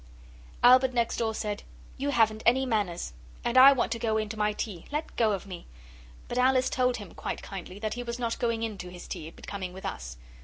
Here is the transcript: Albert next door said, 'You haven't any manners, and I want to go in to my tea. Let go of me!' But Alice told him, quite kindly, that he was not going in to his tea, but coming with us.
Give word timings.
Albert 0.63 0.93
next 0.95 1.17
door 1.17 1.35
said, 1.35 1.61
'You 1.95 2.09
haven't 2.09 2.41
any 2.43 2.65
manners, 2.65 3.13
and 3.45 3.55
I 3.55 3.71
want 3.71 3.91
to 3.91 3.99
go 3.99 4.17
in 4.17 4.29
to 4.29 4.35
my 4.39 4.51
tea. 4.51 4.85
Let 4.91 5.15
go 5.15 5.31
of 5.33 5.45
me!' 5.45 5.67
But 6.27 6.39
Alice 6.39 6.71
told 6.71 6.97
him, 6.97 7.13
quite 7.13 7.43
kindly, 7.43 7.77
that 7.77 7.93
he 7.93 8.01
was 8.01 8.17
not 8.17 8.39
going 8.39 8.63
in 8.63 8.79
to 8.79 8.89
his 8.89 9.07
tea, 9.07 9.29
but 9.29 9.45
coming 9.45 9.73
with 9.73 9.85
us. 9.85 10.17